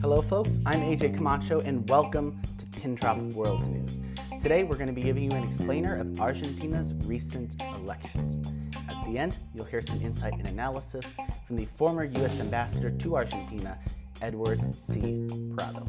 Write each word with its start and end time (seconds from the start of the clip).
Hello, 0.00 0.22
folks. 0.22 0.60
I'm 0.64 0.80
AJ 0.82 1.14
Camacho, 1.16 1.58
and 1.62 1.88
welcome 1.88 2.40
to 2.58 2.66
Pindrop 2.78 3.18
World 3.32 3.66
News. 3.68 3.98
Today, 4.40 4.62
we're 4.62 4.76
going 4.76 4.86
to 4.86 4.92
be 4.92 5.02
giving 5.02 5.24
you 5.24 5.32
an 5.32 5.42
explainer 5.42 5.96
of 5.96 6.20
Argentina's 6.20 6.94
recent 7.06 7.60
elections. 7.74 8.38
At 8.88 9.04
the 9.04 9.18
end, 9.18 9.36
you'll 9.52 9.64
hear 9.64 9.82
some 9.82 10.00
insight 10.00 10.34
and 10.34 10.46
analysis 10.46 11.16
from 11.44 11.56
the 11.56 11.64
former 11.64 12.04
U.S. 12.04 12.38
ambassador 12.38 12.92
to 12.92 13.16
Argentina, 13.16 13.76
Edward 14.22 14.60
C. 14.80 15.26
Prado. 15.56 15.84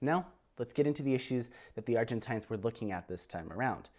Now, 0.00 0.26
let's 0.58 0.72
get 0.72 0.88
into 0.88 1.04
the 1.04 1.14
issues 1.14 1.50
that 1.76 1.86
the 1.86 1.96
Argentines 1.98 2.50
were 2.50 2.56
looking 2.56 2.90
at 2.90 3.06
this 3.06 3.26
time 3.26 3.52
around. 3.52 3.90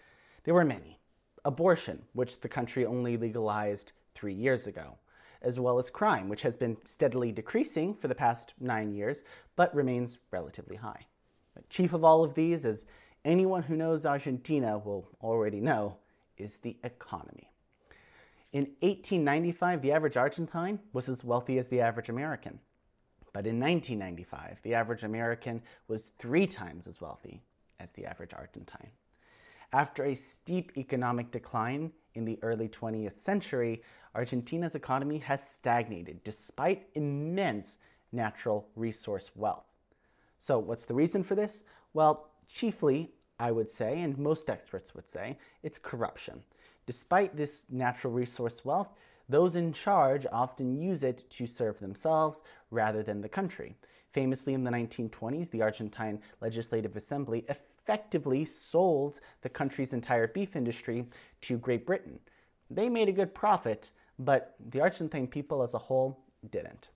There 0.43 0.53
were 0.53 0.65
many. 0.65 0.99
Abortion, 1.45 2.01
which 2.13 2.39
the 2.39 2.49
country 2.49 2.85
only 2.85 3.17
legalized 3.17 3.91
three 4.15 4.33
years 4.33 4.67
ago, 4.67 4.97
as 5.41 5.59
well 5.59 5.77
as 5.77 5.89
crime, 5.89 6.29
which 6.29 6.41
has 6.41 6.55
been 6.55 6.77
steadily 6.85 7.31
decreasing 7.31 7.93
for 7.93 8.07
the 8.07 8.15
past 8.15 8.53
nine 8.59 8.93
years, 8.93 9.23
but 9.55 9.73
remains 9.75 10.19
relatively 10.31 10.77
high. 10.77 11.05
But 11.53 11.69
chief 11.69 11.93
of 11.93 12.03
all 12.03 12.23
of 12.23 12.33
these, 12.33 12.65
as 12.65 12.85
anyone 13.25 13.63
who 13.63 13.75
knows 13.75 14.05
Argentina 14.05 14.77
will 14.77 15.09
already 15.21 15.59
know, 15.59 15.97
is 16.37 16.57
the 16.57 16.77
economy. 16.83 17.49
In 18.53 18.65
1895, 18.81 19.81
the 19.81 19.91
average 19.91 20.15
Argentine 20.15 20.79
was 20.93 21.09
as 21.09 21.23
wealthy 21.23 21.57
as 21.57 21.67
the 21.67 21.81
average 21.81 22.09
American. 22.09 22.59
But 23.33 23.47
in 23.47 23.59
1995, 23.59 24.59
the 24.61 24.75
average 24.75 25.03
American 25.03 25.63
was 25.87 26.11
three 26.19 26.45
times 26.45 26.85
as 26.85 27.01
wealthy 27.01 27.41
as 27.79 27.91
the 27.93 28.05
average 28.05 28.33
Argentine. 28.33 28.91
After 29.73 30.05
a 30.05 30.13
steep 30.13 30.71
economic 30.77 31.31
decline 31.31 31.91
in 32.13 32.25
the 32.25 32.37
early 32.43 32.69
20th 32.69 33.17
century, 33.17 33.81
Argentina's 34.13 34.75
economy 34.75 35.17
has 35.17 35.49
stagnated 35.49 36.23
despite 36.23 36.87
immense 36.93 37.79
natural 38.11 38.67
resource 38.75 39.31
wealth. 39.33 39.65
So, 40.37 40.59
what's 40.59 40.85
the 40.85 40.93
reason 40.93 41.23
for 41.23 41.33
this? 41.33 41.63
Well, 41.95 42.29
chiefly, 42.47 43.13
I 43.39 43.49
would 43.49 43.71
say, 43.71 44.01
and 44.01 44.15
most 44.19 44.47
experts 44.47 44.93
would 44.93 45.09
say, 45.09 45.39
it's 45.63 45.79
corruption. 45.79 46.43
Despite 46.85 47.35
this 47.35 47.63
natural 47.67 48.13
resource 48.13 48.63
wealth, 48.63 48.93
those 49.27 49.55
in 49.55 49.73
charge 49.73 50.27
often 50.31 50.79
use 50.79 51.01
it 51.01 51.27
to 51.31 51.47
serve 51.47 51.79
themselves 51.79 52.43
rather 52.69 53.01
than 53.01 53.21
the 53.21 53.29
country. 53.29 53.75
Famously, 54.11 54.53
in 54.53 54.63
the 54.63 54.69
1920s, 54.69 55.49
the 55.49 55.63
Argentine 55.63 56.21
Legislative 56.41 56.95
Assembly 56.95 57.43
effectively 57.83 58.45
sold 58.45 59.19
the 59.41 59.49
country's 59.49 59.93
entire 59.93 60.27
beef 60.27 60.55
industry 60.55 61.05
to 61.41 61.57
Great 61.57 61.85
Britain. 61.85 62.19
They 62.69 62.87
made 62.87 63.09
a 63.09 63.13
good 63.13 63.33
profit, 63.33 63.91
but 64.17 64.55
the 64.69 64.81
Argentine 64.81 65.27
people 65.27 65.61
as 65.61 65.73
a 65.73 65.79
whole 65.79 66.19
didn't. 66.49 66.89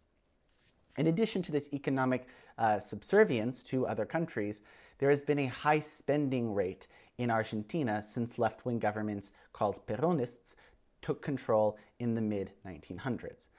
In 0.98 1.08
addition 1.08 1.42
to 1.44 1.52
this 1.52 1.70
economic 1.74 2.28
uh, 2.58 2.80
subservience 2.80 3.64
to 3.64 3.86
other 3.86 4.06
countries, 4.06 4.62
there 4.98 5.10
has 5.10 5.22
been 5.22 5.40
a 5.40 5.46
high 5.48 5.80
spending 5.80 6.54
rate 6.54 6.88
in 7.18 7.30
Argentina 7.30 8.02
since 8.02 8.40
left 8.40 8.66
wing 8.66 8.80
governments 8.80 9.32
called 9.54 9.86
Peronists 9.86 10.56
took 11.02 11.22
control 11.22 11.78
in 12.00 12.16
the 12.16 12.22
mid 12.22 12.52
1900s. 12.66 13.50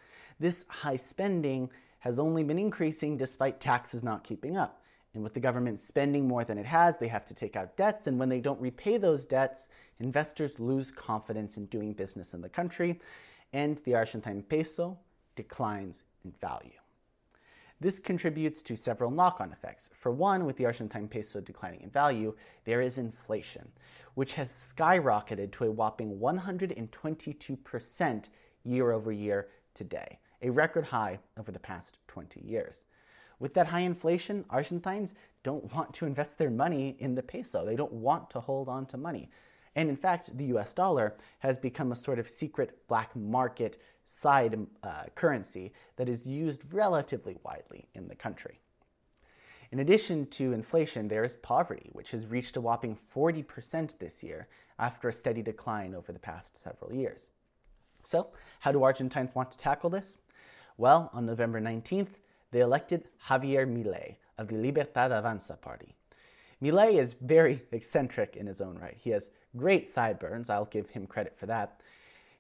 This 0.41 0.65
high 0.69 0.97
spending 0.97 1.71
has 2.01 2.19
only 2.19 2.43
been 2.43 2.59
increasing 2.59 3.17
despite 3.17 3.61
taxes 3.61 4.03
not 4.03 4.25
keeping 4.25 4.56
up. 4.56 4.83
And 5.14 5.23
with 5.23 5.34
the 5.34 5.41
government 5.41 5.81
spending 5.81 6.28
more 6.28 6.45
than 6.45 6.59
it 6.59 6.67
has, 6.67 6.98
they 6.98 7.09
have 7.09 7.25
to 7.27 7.34
take 7.34 7.56
out 7.56 7.77
debts. 7.77 8.06
And 8.06 8.19
when 8.19 8.28
they 8.28 8.41
don't 8.41 8.61
repay 8.61 8.98
those 8.98 9.27
debts, 9.27 9.69
investors 10.00 10.59
lose 10.59 10.91
confidence 10.91 11.56
in 11.56 11.67
doing 11.67 11.92
business 11.92 12.34
in 12.34 12.41
the 12.41 12.48
country, 12.48 13.00
and 13.53 13.78
the 13.78 13.95
Argentine 13.95 14.42
peso 14.42 14.98
declines 15.34 16.03
in 16.25 16.33
value. 16.41 16.70
This 17.81 18.00
contributes 18.00 18.60
to 18.62 18.77
several 18.77 19.10
knock 19.10 19.41
on 19.41 19.53
effects. 19.53 19.88
For 19.94 20.10
one, 20.10 20.44
with 20.44 20.56
the 20.56 20.66
Argentine 20.66 21.06
peso 21.06 21.41
declining 21.41 21.82
in 21.82 21.91
value, 21.91 22.34
there 22.65 22.81
is 22.81 22.99
inflation, 22.99 23.71
which 24.15 24.34
has 24.34 24.50
skyrocketed 24.50 25.53
to 25.53 25.65
a 25.65 25.71
whopping 25.71 26.19
122% 26.19 28.28
year 28.65 28.91
over 28.91 29.12
year 29.12 29.49
today, 29.75 30.19
a 30.43 30.50
record 30.50 30.87
high 30.87 31.21
over 31.38 31.53
the 31.53 31.61
past 31.61 31.99
20 32.09 32.41
years. 32.41 32.87
With 33.38 33.54
that 33.54 33.69
high 33.69 33.81
inflation, 33.81 34.44
Argentines 34.50 35.15
don't 35.43 35.72
want 35.75 35.94
to 35.94 36.06
invest 36.06 36.38
their 36.38 36.50
money 36.50 36.97
in 36.99 37.15
the 37.15 37.22
peso. 37.22 37.65
They 37.65 37.76
don't 37.76 37.93
want 37.93 38.31
to 38.31 38.41
hold 38.41 38.69
on 38.69 38.87
to 38.87 38.97
money. 38.97 39.31
And 39.76 39.88
in 39.88 39.97
fact, 39.97 40.37
the 40.37 40.47
US 40.56 40.72
dollar 40.72 41.16
has 41.38 41.59
become 41.59 41.93
a 41.93 41.97
sort 41.97 42.19
of 42.19 42.28
secret 42.28 42.87
black 42.88 43.15
market 43.15 43.81
side 44.06 44.59
uh, 44.82 45.04
currency 45.15 45.72
that 45.97 46.09
is 46.09 46.26
used 46.26 46.62
relatively 46.72 47.37
widely 47.44 47.87
in 47.94 48.09
the 48.09 48.16
country. 48.16 48.59
In 49.70 49.81
addition 49.81 50.26
to 50.28 50.53
inflation, 50.53 51.09
there 51.09 51.25
is 51.25 51.37
poverty, 51.37 51.91
which 51.93 52.10
has 52.12 52.26
reached 52.26 52.56
a 52.56 52.60
whopping 52.60 52.99
40% 53.15 53.99
this 53.99 54.22
year 54.22 54.49
after 54.78 55.09
a 55.09 55.12
steady 55.12 55.43
decline 55.43 55.94
over 55.94 56.10
the 56.10 56.19
past 56.19 56.60
several 56.60 56.93
years. 56.93 57.28
So, 58.03 58.28
how 58.60 58.72
do 58.72 58.82
Argentines 58.82 59.34
want 59.34 59.50
to 59.50 59.59
tackle 59.59 59.91
this? 59.91 60.19
Well, 60.78 61.10
on 61.12 61.26
November 61.26 61.60
19th, 61.60 62.15
they 62.50 62.60
elected 62.60 63.04
Javier 63.26 63.66
Milei 63.66 64.16
of 64.38 64.48
the 64.48 64.56
Libertad 64.56 65.10
Avanza 65.10 65.60
party. 65.60 65.94
Milei 66.62 66.98
is 66.98 67.14
very 67.20 67.62
eccentric 67.72 68.36
in 68.36 68.47
his 68.47 68.60
own 68.60 68.78
right. 68.78 68.97
He 68.98 69.10
has 69.10 69.31
great 69.56 69.88
sideburns, 69.88 70.50
I'll 70.50 70.64
give 70.64 70.91
him 70.91 71.06
credit 71.06 71.37
for 71.38 71.47
that. 71.47 71.81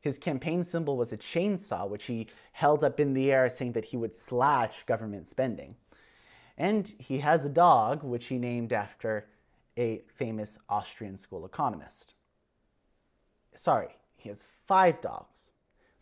His 0.00 0.18
campaign 0.18 0.64
symbol 0.64 0.96
was 0.96 1.12
a 1.12 1.16
chainsaw, 1.16 1.88
which 1.88 2.04
he 2.04 2.28
held 2.52 2.84
up 2.84 3.00
in 3.00 3.14
the 3.14 3.32
air, 3.32 3.48
saying 3.50 3.72
that 3.72 3.86
he 3.86 3.96
would 3.96 4.14
slash 4.14 4.84
government 4.84 5.28
spending. 5.28 5.74
And 6.56 6.92
he 6.98 7.18
has 7.18 7.44
a 7.44 7.50
dog, 7.50 8.02
which 8.02 8.26
he 8.26 8.38
named 8.38 8.72
after 8.72 9.26
a 9.76 10.02
famous 10.16 10.58
Austrian 10.68 11.16
school 11.16 11.44
economist. 11.44 12.14
Sorry, 13.54 13.96
he 14.16 14.28
has 14.28 14.44
five 14.66 15.00
dogs, 15.00 15.52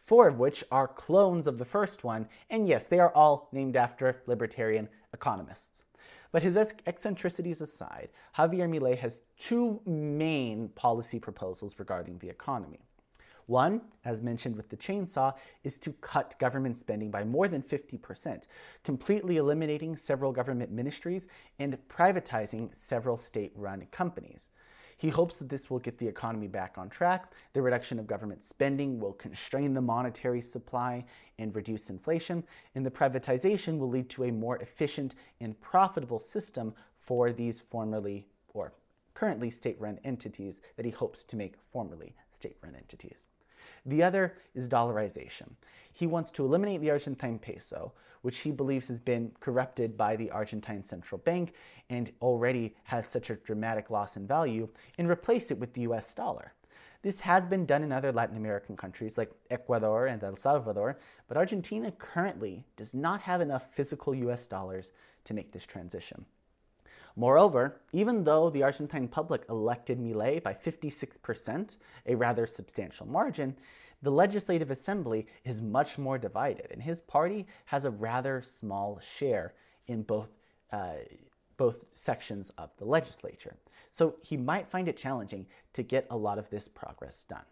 four 0.07 0.29
of 0.29 0.39
which 0.39 0.65
are 0.71 0.89
clones 0.89 1.47
of 1.47 1.59
the 1.59 1.65
first 1.65 2.05
one, 2.05 2.29
and 2.49 2.69
yes, 2.69 2.87
they 2.87 3.01
are 3.01 3.13
all 3.15 3.49
named 3.53 3.77
after 3.77 4.23
libertarian 4.27 4.89
economists. 5.13 5.83
But 6.33 6.43
his 6.43 6.57
eccentricities 6.87 7.61
aside, 7.61 8.11
Javier 8.37 8.69
Milei 8.69 8.97
has 8.99 9.21
two 9.39 9.81
main 9.87 10.69
policy 10.71 11.19
proposals 11.19 11.79
regarding 11.79 12.19
the 12.19 12.29
economy. 12.29 12.81
One, 13.47 13.81
as 14.05 14.23
mentioned 14.23 14.57
with 14.57 14.69
the 14.69 14.77
chainsaw, 14.77 15.35
is 15.63 15.79
to 15.79 15.93
cut 15.95 16.39
government 16.41 16.77
spending 16.77 17.13
by 17.13 17.23
more 17.23 17.47
than 17.47 17.63
50%, 17.63 18.43
completely 18.83 19.37
eliminating 19.37 19.95
several 19.97 20.33
government 20.33 20.73
ministries 20.73 21.29
and 21.61 21.79
privatizing 21.89 22.75
several 22.75 23.17
state 23.17 23.53
run 23.55 23.87
companies. 23.93 24.51
He 24.99 25.11
hopes 25.11 25.37
that 25.37 25.49
this 25.49 25.71
will 25.71 25.79
get 25.79 25.99
the 25.99 26.09
economy 26.09 26.49
back 26.49 26.79
on 26.79 26.89
track. 26.89 27.33
The 27.53 27.61
reduction 27.61 27.99
of 27.99 28.07
government 28.07 28.43
spending 28.43 28.99
will 28.99 29.13
constrain 29.13 29.75
the 29.75 29.81
monetary 29.81 30.41
supply 30.41 31.05
and 31.39 31.55
reduce 31.55 31.91
inflation, 31.91 32.43
and 32.75 32.85
the 32.85 32.91
privatization 32.91 33.79
will 33.79 33.91
lead 33.91 34.09
to 34.11 34.25
a 34.25 34.33
more 34.33 34.57
efficient 34.59 35.15
and 35.41 35.61
profitable 35.61 36.19
system 36.19 36.75
for 36.99 37.31
these 37.31 37.61
formerly 37.61 38.27
or 38.55 38.73
currently 39.13 39.51
state 39.51 39.81
run 39.81 39.99
entities 40.05 40.61
that 40.77 40.87
he 40.87 40.91
hopes 40.91 41.25
to 41.25 41.37
make 41.37 41.57
formerly 41.73 42.15
state 42.31 42.57
run 42.63 42.75
entities. 42.75 43.27
The 43.87 44.03
other 44.03 44.37
is 44.55 44.69
dollarization. 44.69 45.53
He 45.93 46.07
wants 46.07 46.31
to 46.33 46.45
eliminate 46.45 46.81
the 46.81 46.91
Argentine 46.91 47.39
peso, 47.39 47.93
which 48.23 48.41
he 48.41 48.51
believes 48.51 48.89
has 48.89 49.01
been 49.01 49.31
corrupted 49.39 49.97
by 49.97 50.17
the 50.17 50.31
Argentine 50.31 50.83
central 50.83 51.19
bank 51.19 51.55
and 51.89 52.11
already 52.21 52.75
has 52.85 53.07
such 53.07 53.31
a 53.31 53.37
dramatic 53.37 53.89
loss 53.89 54.17
in 54.17 54.27
value, 54.27 54.69
and 54.99 55.09
replace 55.09 55.53
it 55.53 55.59
with 55.59 55.73
the 55.73 55.83
US 55.83 56.13
dollar. 56.15 56.53
This 57.03 57.21
has 57.21 57.47
been 57.47 57.67
done 57.67 57.85
in 57.85 57.93
other 57.93 58.11
Latin 58.11 58.37
American 58.37 58.77
countries 58.77 59.17
like 59.17 59.31
Ecuador 59.51 60.07
and 60.07 60.23
El 60.25 60.37
Salvador, 60.37 60.99
but 61.29 61.37
Argentina 61.37 61.93
currently 61.93 62.65
does 62.77 62.93
not 62.93 63.21
have 63.21 63.41
enough 63.41 63.73
physical 63.73 64.13
US 64.15 64.47
dollars 64.47 64.91
to 65.25 65.35
make 65.35 65.53
this 65.53 65.65
transition. 65.65 66.27
Moreover, 67.15 67.81
even 67.93 68.25
though 68.25 68.51
the 68.51 68.63
Argentine 68.63 69.09
public 69.09 69.45
elected 69.49 69.99
Milei 69.99 70.43
by 70.43 70.53
56%, 70.53 71.77
a 72.07 72.15
rather 72.15 72.47
substantial 72.47 73.07
margin, 73.07 73.57
the 74.03 74.11
Legislative 74.11 74.71
Assembly 74.71 75.27
is 75.45 75.63
much 75.63 75.99
more 75.99 76.19
divided, 76.19 76.69
and 76.71 76.83
his 76.83 77.01
party 77.01 77.47
has 77.67 77.85
a 77.85 77.91
rather 77.91 78.43
small 78.43 79.01
share 79.01 79.55
in 79.87 80.03
both, 80.03 80.29
uh, 80.73 80.95
both 81.57 81.85
sections 81.95 82.51
of 82.59 82.71
the 82.77 82.85
legislature. 82.85 83.57
So 83.91 84.17
he 84.23 84.37
might 84.37 84.69
find 84.69 84.89
it 84.89 84.97
challenging 84.97 85.47
to 85.73 85.83
get 85.83 86.07
a 86.11 86.17
lot 86.17 86.39
of 86.39 86.51
this 86.51 86.69
progress 86.69 87.25
done. 87.25 87.45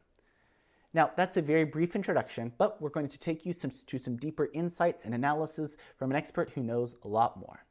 Now, 0.93 1.11
that's 1.17 1.37
a 1.37 1.43
very 1.43 1.64
brief 1.64 1.96
introduction, 1.96 2.52
but 2.56 2.81
we're 2.81 2.91
going 2.91 3.08
to 3.08 3.19
take 3.19 3.44
you 3.44 3.52
some, 3.52 3.70
to 3.87 3.99
some 3.99 4.17
deeper 4.17 4.50
insights 4.52 5.05
and 5.05 5.14
analysis 5.14 5.76
from 5.96 6.11
an 6.11 6.17
expert 6.17 6.50
who 6.55 6.62
knows 6.62 6.94
a 7.05 7.08
lot 7.08 7.37
more. 7.37 7.64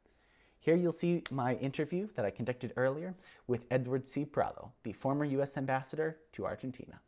Here 0.58 0.76
you'll 0.76 0.92
see 0.92 1.22
my 1.30 1.54
interview 1.56 2.08
that 2.16 2.24
I 2.24 2.30
conducted 2.30 2.72
earlier 2.76 3.14
with 3.46 3.64
Edward 3.70 4.06
C. 4.06 4.24
Prado, 4.24 4.72
the 4.82 4.92
former 4.92 5.24
U.S. 5.26 5.56
ambassador 5.56 6.18
to 6.32 6.44
Argentina. 6.44 7.00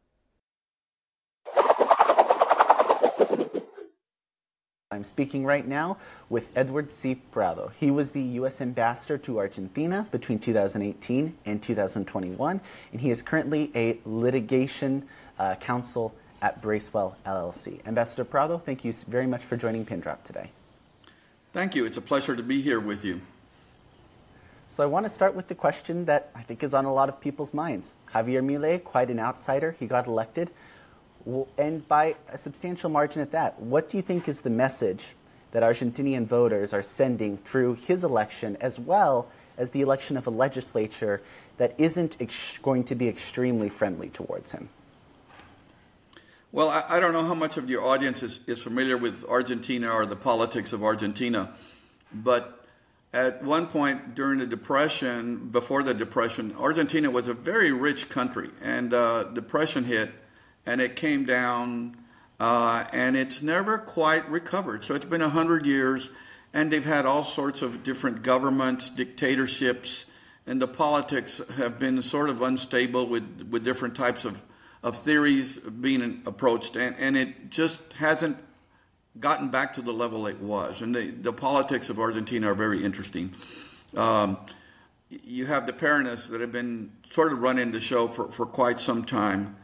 I'm 4.92 5.02
speaking 5.02 5.44
right 5.44 5.66
now 5.66 5.96
with 6.28 6.52
Edward 6.54 6.92
C. 6.92 7.16
Prado. 7.16 7.72
He 7.74 7.90
was 7.90 8.12
the 8.12 8.22
U.S. 8.22 8.60
ambassador 8.60 9.18
to 9.18 9.38
Argentina 9.38 10.06
between 10.12 10.38
2018 10.38 11.36
and 11.44 11.60
2021, 11.60 12.60
and 12.92 13.00
he 13.00 13.10
is 13.10 13.20
currently 13.20 13.72
a 13.74 13.98
litigation 14.04 15.02
uh, 15.40 15.56
counsel 15.56 16.14
at 16.40 16.62
Bracewell 16.62 17.16
LLC. 17.26 17.84
Ambassador 17.84 18.24
Prado, 18.24 18.58
thank 18.58 18.84
you 18.84 18.92
very 19.08 19.26
much 19.26 19.42
for 19.42 19.56
joining 19.56 19.84
Pindrop 19.84 20.22
today. 20.22 20.52
Thank 21.52 21.74
you. 21.74 21.84
It's 21.84 21.96
a 21.96 22.00
pleasure 22.00 22.36
to 22.36 22.42
be 22.44 22.62
here 22.62 22.78
with 22.78 23.04
you. 23.04 23.20
So 24.68 24.84
I 24.84 24.86
want 24.86 25.04
to 25.04 25.10
start 25.10 25.34
with 25.34 25.48
the 25.48 25.56
question 25.56 26.04
that 26.04 26.30
I 26.32 26.42
think 26.42 26.62
is 26.62 26.74
on 26.74 26.84
a 26.84 26.94
lot 26.94 27.08
of 27.08 27.20
people's 27.20 27.52
minds. 27.52 27.96
Javier 28.14 28.40
Milei, 28.40 28.84
quite 28.84 29.10
an 29.10 29.18
outsider, 29.18 29.74
he 29.80 29.88
got 29.88 30.06
elected 30.06 30.52
and 31.58 31.86
by 31.88 32.16
a 32.28 32.38
substantial 32.38 32.90
margin 32.90 33.20
at 33.20 33.32
that. 33.32 33.60
What 33.60 33.90
do 33.90 33.96
you 33.96 34.02
think 34.02 34.28
is 34.28 34.42
the 34.42 34.50
message 34.50 35.14
that 35.52 35.62
Argentinian 35.62 36.26
voters 36.26 36.72
are 36.72 36.82
sending 36.82 37.38
through 37.38 37.74
his 37.74 38.04
election, 38.04 38.56
as 38.60 38.78
well 38.78 39.28
as 39.58 39.70
the 39.70 39.80
election 39.80 40.16
of 40.16 40.26
a 40.26 40.30
legislature 40.30 41.22
that 41.56 41.74
isn't 41.78 42.16
ex- 42.20 42.58
going 42.58 42.84
to 42.84 42.94
be 42.94 43.08
extremely 43.08 43.68
friendly 43.68 44.08
towards 44.08 44.52
him? 44.52 44.68
Well, 46.52 46.68
I, 46.68 46.84
I, 46.88 47.00
don't 47.00 47.12
know 47.12 47.24
how 47.24 47.34
much 47.34 47.56
of 47.56 47.68
your 47.68 47.84
audience 47.84 48.22
is, 48.22 48.40
is 48.46 48.62
familiar 48.62 48.96
with 48.96 49.24
Argentina 49.28 49.90
or 49.90 50.06
the 50.06 50.16
politics 50.16 50.72
of 50.72 50.84
Argentina, 50.84 51.52
but 52.12 52.64
at 53.12 53.42
one 53.42 53.66
point 53.66 54.14
during 54.14 54.38
the 54.38 54.46
Depression, 54.46 55.48
before 55.48 55.82
the 55.82 55.94
Depression, 55.94 56.54
Argentina 56.58 57.10
was 57.10 57.28
a 57.28 57.34
very 57.34 57.72
rich 57.72 58.08
country, 58.08 58.50
and 58.62 58.94
uh, 58.94 59.24
Depression 59.24 59.84
hit 59.84 60.10
and 60.66 60.80
it 60.80 60.96
came 60.96 61.24
down, 61.24 61.96
uh, 62.40 62.84
and 62.92 63.16
it's 63.16 63.42
never 63.42 63.78
quite 63.78 64.28
recovered. 64.28 64.84
So 64.84 64.94
it's 64.94 65.04
been 65.04 65.22
100 65.22 65.64
years, 65.64 66.10
and 66.52 66.70
they've 66.70 66.84
had 66.84 67.06
all 67.06 67.22
sorts 67.22 67.62
of 67.62 67.82
different 67.82 68.22
governments, 68.22 68.90
dictatorships, 68.90 70.06
and 70.46 70.60
the 70.60 70.68
politics 70.68 71.40
have 71.56 71.78
been 71.78 72.00
sort 72.02 72.30
of 72.30 72.42
unstable 72.42 73.08
with, 73.08 73.48
with 73.50 73.64
different 73.64 73.96
types 73.96 74.24
of, 74.24 74.42
of 74.82 74.96
theories 74.96 75.58
being 75.58 76.22
approached, 76.26 76.76
and, 76.76 76.96
and 76.98 77.16
it 77.16 77.50
just 77.50 77.92
hasn't 77.94 78.36
gotten 79.18 79.48
back 79.48 79.72
to 79.74 79.82
the 79.82 79.92
level 79.92 80.26
it 80.26 80.40
was. 80.40 80.82
And 80.82 80.94
the, 80.94 81.06
the 81.06 81.32
politics 81.32 81.90
of 81.90 81.98
Argentina 81.98 82.50
are 82.50 82.54
very 82.54 82.84
interesting. 82.84 83.32
Um, 83.96 84.36
you 85.08 85.46
have 85.46 85.66
the 85.66 85.72
Peronists 85.72 86.28
that 86.28 86.40
have 86.40 86.52
been 86.52 86.92
sort 87.10 87.32
of 87.32 87.38
running 87.38 87.70
the 87.70 87.80
show 87.80 88.08
for, 88.08 88.30
for 88.30 88.46
quite 88.46 88.80
some 88.80 89.04
time. 89.04 89.56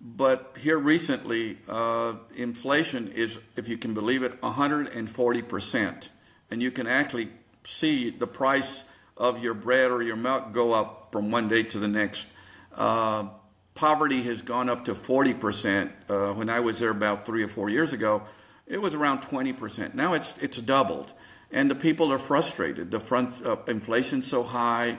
But 0.00 0.56
here 0.60 0.78
recently, 0.78 1.58
uh, 1.68 2.14
inflation 2.34 3.08
is, 3.08 3.38
if 3.56 3.68
you 3.68 3.78
can 3.78 3.94
believe 3.94 4.22
it, 4.22 4.40
140%. 4.40 6.08
And 6.50 6.62
you 6.62 6.70
can 6.70 6.86
actually 6.86 7.28
see 7.64 8.10
the 8.10 8.26
price 8.26 8.84
of 9.16 9.42
your 9.42 9.54
bread 9.54 9.90
or 9.90 10.02
your 10.02 10.16
milk 10.16 10.52
go 10.52 10.72
up 10.72 11.08
from 11.12 11.30
one 11.30 11.48
day 11.48 11.62
to 11.62 11.78
the 11.78 11.88
next. 11.88 12.26
Uh, 12.74 13.28
poverty 13.74 14.22
has 14.22 14.42
gone 14.42 14.68
up 14.68 14.84
to 14.84 14.94
40%. 14.94 15.90
Uh, 16.08 16.34
when 16.34 16.50
I 16.50 16.60
was 16.60 16.78
there 16.78 16.90
about 16.90 17.24
three 17.24 17.42
or 17.42 17.48
four 17.48 17.70
years 17.70 17.92
ago, 17.92 18.22
it 18.66 18.80
was 18.80 18.94
around 18.94 19.22
20%. 19.22 19.94
Now 19.94 20.12
it's, 20.12 20.34
it's 20.40 20.58
doubled. 20.58 21.12
And 21.50 21.70
the 21.70 21.74
people 21.74 22.12
are 22.12 22.18
frustrated. 22.18 22.90
The 22.90 23.00
front 23.00 23.44
uh, 23.46 23.56
inflation's 23.66 24.26
so 24.26 24.42
high. 24.42 24.98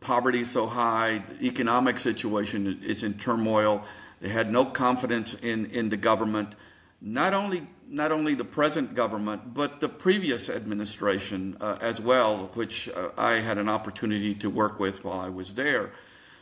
Poverty 0.00 0.44
so 0.44 0.66
high, 0.66 1.22
the 1.28 1.46
economic 1.46 1.98
situation 1.98 2.80
is 2.82 3.02
in 3.02 3.14
turmoil. 3.14 3.84
They 4.20 4.28
had 4.28 4.50
no 4.50 4.64
confidence 4.64 5.34
in, 5.34 5.66
in 5.66 5.88
the 5.88 5.96
government. 5.96 6.54
Not 7.00 7.34
only 7.34 7.66
not 7.88 8.10
only 8.10 8.34
the 8.34 8.44
present 8.44 8.94
government, 8.94 9.54
but 9.54 9.80
the 9.80 9.88
previous 9.88 10.50
administration 10.50 11.56
uh, 11.60 11.78
as 11.80 12.00
well, 12.00 12.50
which 12.54 12.88
uh, 12.88 13.10
I 13.16 13.34
had 13.38 13.58
an 13.58 13.68
opportunity 13.68 14.34
to 14.36 14.50
work 14.50 14.80
with 14.80 15.04
while 15.04 15.20
I 15.20 15.28
was 15.28 15.54
there. 15.54 15.92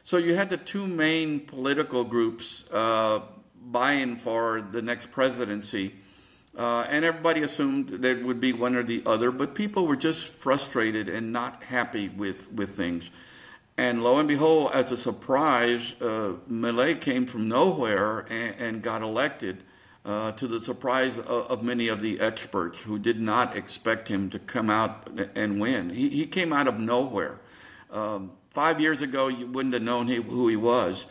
So 0.05 0.17
you 0.17 0.35
had 0.35 0.51
the 0.51 0.57
two 0.57 0.87
main 0.87 1.41
political 1.41 2.05
groups 2.05 2.65
uh, 2.71 3.21
vying 3.67 4.17
for 4.17 4.67
the 4.73 4.83
next 4.83 5.13
presidency. 5.13 5.95
Uh, 6.57 6.87
and 6.89 7.05
everybody 7.05 7.43
assumed 7.43 7.89
that 7.89 8.23
would 8.23 8.39
be 8.39 8.53
one 8.53 8.77
or 8.77 8.85
the 8.85 9.03
other, 9.07 9.33
but 9.33 9.55
people 9.55 9.87
were 9.87 9.97
just 9.97 10.29
frustrated 10.29 11.09
and 11.09 11.33
not 11.33 11.65
happy 11.65 12.09
with, 12.09 12.53
with 12.53 12.71
things. 12.77 13.11
And 13.77 14.05
lo 14.05 14.19
and 14.19 14.29
behold, 14.29 14.71
as 14.73 14.93
a 14.93 14.97
surprise, 14.97 15.95
uh, 16.01 16.35
came 17.01 17.27
from 17.27 17.49
nowhere 17.49 18.21
and, 18.31 18.55
and 18.61 18.83
got 18.83 19.03
elected 19.03 19.65
uh, 20.05 20.31
to 20.33 20.47
the 20.47 20.61
surprise 20.61 21.19
of, 21.19 21.29
of, 21.29 21.63
many 21.63 21.89
of 21.89 22.01
the 22.01 22.21
experts 22.21 22.81
who 22.81 22.99
did 22.99 23.21
not 23.21 23.57
expect 23.57 24.07
him 24.07 24.31
to 24.31 24.39
come 24.39 24.71
out 24.71 25.09
and 25.35 25.61
win. 25.61 25.91
He, 25.91 26.09
he 26.09 26.27
came 26.27 26.53
out 26.53 26.69
of 26.69 26.79
nowhere. 26.79 27.41
Um, 27.91 28.31
five 28.51 28.81
years 28.81 29.03
ago, 29.03 29.29
you 29.29 29.47
wouldn't 29.49 29.75
have 29.75 29.83
known 29.83 30.07
he, 30.07 30.17
who 30.17 30.47
he 30.47 30.57
was. 30.57 31.07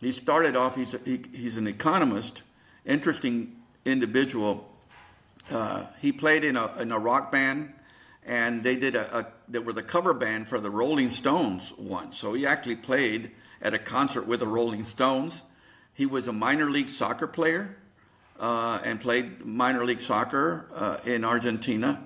He 0.00 0.12
started 0.12 0.56
off, 0.56 0.76
he's, 0.76 0.92
a, 0.92 0.98
he, 0.98 1.22
he's 1.32 1.56
an 1.56 1.66
economist, 1.66 2.42
interesting 2.84 3.56
individual 3.86 4.68
uh, 5.50 5.84
he 6.00 6.12
played 6.12 6.44
in 6.44 6.56
a, 6.56 6.74
in 6.78 6.92
a 6.92 6.98
rock 6.98 7.30
band, 7.30 7.72
and 8.24 8.62
they 8.62 8.76
did 8.76 8.96
a, 8.96 9.18
a, 9.18 9.26
they 9.48 9.58
were 9.58 9.72
the 9.72 9.82
cover 9.82 10.14
band 10.14 10.48
for 10.48 10.60
the 10.60 10.70
Rolling 10.70 11.10
Stones 11.10 11.72
once. 11.76 12.18
So 12.18 12.32
he 12.32 12.46
actually 12.46 12.76
played 12.76 13.32
at 13.60 13.74
a 13.74 13.78
concert 13.78 14.26
with 14.26 14.40
the 14.40 14.46
Rolling 14.46 14.84
Stones. 14.84 15.42
He 15.92 16.06
was 16.06 16.28
a 16.28 16.32
minor 16.32 16.70
league 16.70 16.88
soccer 16.88 17.26
player 17.26 17.76
uh, 18.40 18.80
and 18.84 19.00
played 19.00 19.44
minor 19.44 19.84
league 19.84 20.00
soccer 20.00 20.66
uh, 20.74 20.96
in 21.04 21.24
Argentina. 21.24 22.02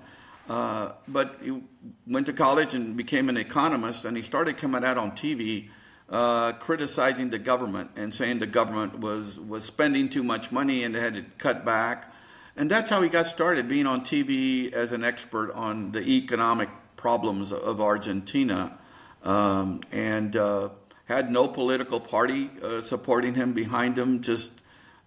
Uh, 0.49 0.93
but 1.07 1.37
he 1.41 1.61
went 2.07 2.25
to 2.25 2.33
college 2.33 2.73
and 2.73 2.97
became 2.97 3.29
an 3.29 3.37
economist, 3.37 4.05
and 4.05 4.17
he 4.17 4.23
started 4.23 4.57
coming 4.57 4.83
out 4.83 4.97
on 4.97 5.11
TV 5.11 5.69
uh, 6.09 6.53
criticizing 6.53 7.29
the 7.29 7.39
government 7.39 7.91
and 7.95 8.13
saying 8.13 8.39
the 8.39 8.47
government 8.47 8.99
was, 8.99 9.39
was 9.39 9.63
spending 9.63 10.09
too 10.09 10.23
much 10.23 10.51
money 10.51 10.83
and 10.83 10.95
they 10.95 10.99
had 10.99 11.13
to 11.13 11.23
cut 11.37 11.63
back. 11.63 12.11
And 12.59 12.69
that's 12.69 12.89
how 12.89 13.01
he 13.01 13.07
got 13.07 13.25
started, 13.25 13.69
being 13.69 13.87
on 13.87 14.01
TV 14.01 14.73
as 14.73 14.91
an 14.91 15.05
expert 15.05 15.53
on 15.53 15.93
the 15.93 16.01
economic 16.01 16.67
problems 16.97 17.53
of 17.53 17.79
Argentina, 17.79 18.77
um, 19.23 19.79
and 19.93 20.35
uh, 20.35 20.67
had 21.05 21.31
no 21.31 21.47
political 21.47 22.01
party 22.01 22.49
uh, 22.61 22.81
supporting 22.81 23.33
him 23.33 23.53
behind 23.53 23.97
him. 23.97 24.21
Just 24.21 24.51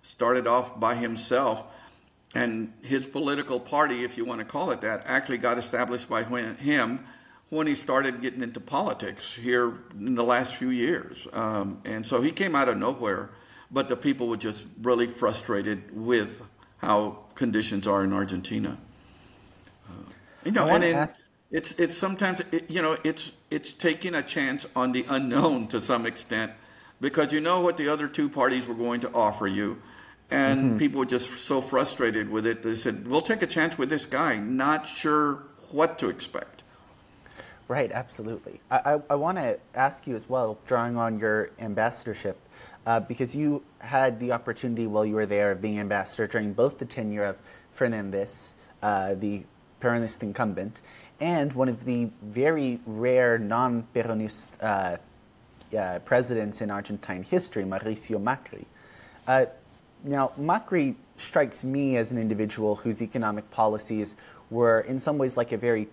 started 0.01 0.47
off 0.47 0.81
by 0.81 0.95
himself, 0.95 1.67
and 2.35 2.73
his 2.85 3.05
political 3.05 3.61
party, 3.61 4.03
if 4.03 4.17
you 4.17 4.25
want 4.25 4.39
to 4.39 4.47
call 4.47 4.71
it 4.71 4.81
that, 4.81 5.03
actually 5.05 5.37
got 5.37 5.59
established 5.59 6.09
by 6.09 6.23
him 6.23 7.05
when 7.51 7.67
he 7.67 7.75
started 7.75 8.23
getting 8.23 8.41
into 8.41 8.61
politics 8.61 9.35
here 9.35 9.75
in 9.93 10.15
the 10.15 10.25
last 10.25 10.55
few 10.55 10.71
years. 10.71 11.29
Um, 11.35 11.83
and 11.85 12.07
so 12.07 12.23
he 12.23 12.33
came 12.33 12.57
out 12.57 12.71
of 12.71 12.79
nowhere, 12.79 13.29
but 13.71 13.91
the 13.91 13.97
people 13.97 14.29
were 14.29 14.39
just 14.39 14.67
really 14.81 15.07
frustrated 15.07 15.95
with 15.95 16.41
how 16.83 17.19
conditions 17.35 17.87
are 17.87 18.05
in 18.05 18.13
Argentina. 18.13 18.77
Uh, 19.89 19.93
you 20.45 20.53
know, 20.53 20.69
and 20.69 20.85
in, 20.85 21.09
it's 21.51 21.73
it's 21.73 21.97
sometimes 21.97 22.43
it, 22.51 22.71
you 22.71 22.83
know 22.83 22.99
it's 23.05 23.31
it's 23.51 23.73
taking 23.73 24.15
a 24.15 24.23
chance 24.23 24.67
on 24.75 24.93
the 24.93 25.07
unknown 25.09 25.69
to 25.69 25.81
some 25.81 26.05
extent 26.05 26.53
because 27.01 27.33
you 27.33 27.41
know 27.41 27.61
what 27.61 27.77
the 27.77 27.89
other 27.89 28.09
two 28.09 28.29
parties 28.29 28.67
were 28.67 28.75
going 28.75 29.01
to 29.01 29.13
offer 29.15 29.47
you, 29.47 29.81
and 30.31 30.61
mm-hmm. 30.61 30.79
people 30.79 30.99
were 31.01 31.07
just 31.07 31.31
so 31.45 31.61
frustrated 31.61 32.29
with 32.29 32.47
it. 32.47 32.63
They 32.63 32.75
said, 32.75 33.07
"We'll 33.07 33.21
take 33.21 33.43
a 33.43 33.47
chance 33.47 33.79
with 33.79 33.89
this 33.89 34.05
guy, 34.05 34.37
not 34.37 34.89
sure 34.89 35.45
what 35.71 35.99
to 36.01 36.09
expect." 36.09 36.65
Right, 37.69 37.93
absolutely. 37.93 38.61
I, 38.71 38.95
I, 38.97 39.03
I 39.11 39.15
want 39.15 39.39
to 39.39 39.59
ask 39.75 40.07
you 40.07 40.15
as 40.15 40.29
well, 40.29 40.59
drawing 40.67 40.97
on 40.97 41.19
your 41.19 41.51
ambassadorship 41.59 42.37
uh, 42.87 43.01
because 43.01 43.35
you 43.35 43.63
had 43.79 44.19
the 44.21 44.33
opportunity 44.33 44.87
while 44.87 45.05
you 45.07 45.15
were 45.15 45.27
there 45.27 45.53
of 45.53 45.61
being 45.61 45.79
ambassador 45.79 46.27
during 46.27 46.53
both 46.53 46.79
the 46.79 46.85
tenure 46.85 47.25
of 47.25 47.37
Fernandez, 47.73 48.55
uh, 48.83 49.15
the 49.15 49.45
Peronist 49.81 50.23
incumbent, 50.23 50.81
and 51.21 51.53
one 51.53 51.69
of 51.69 51.85
the 51.85 52.11
very 52.23 52.81
rare 52.87 53.39
non 53.39 53.87
Peronist 53.95 54.49
uh, 54.61 54.97
uh, 55.77 55.99
presidents 56.01 56.61
in 56.61 56.71
Argentine 56.71 57.23
history, 57.23 57.65
Mauricio 57.65 58.23
Macri. 58.23 58.65
Uh, 59.27 59.47
now, 60.05 60.33
Macri 60.39 60.97
strikes 61.17 61.63
me 61.63 61.97
as 61.97 62.11
an 62.13 62.19
individual 62.19 62.77
whose 62.77 63.01
economic 63.01 63.51
policies 63.51 64.17
were, 64.51 64.81
in 64.81 64.99
some 64.99 65.19
ways, 65.19 65.37
like 65.37 65.53
a 65.53 65.57
very 65.57 65.89